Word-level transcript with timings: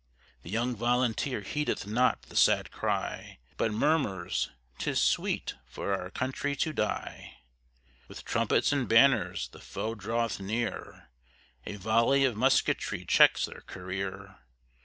The 0.41 0.49
young 0.49 0.75
volunteer 0.75 1.41
heedeth 1.41 1.85
not 1.85 2.23
the 2.23 2.35
sad 2.35 2.71
cry 2.71 3.37
But 3.55 3.71
murmurs, 3.71 4.49
"'Tis 4.79 4.99
sweet 4.99 5.53
for 5.67 5.93
our 5.93 6.09
country 6.09 6.55
to 6.55 6.73
die!" 6.73 7.37
With 8.07 8.25
trumpets 8.25 8.71
and 8.71 8.87
banners 8.89 9.49
the 9.49 9.59
foe 9.59 9.93
draweth 9.93 10.39
near: 10.39 11.11
A 11.67 11.75
volley 11.75 12.25
of 12.25 12.35
musketry 12.35 13.05
checks 13.05 13.45
their 13.45 13.61
career! 13.61 14.39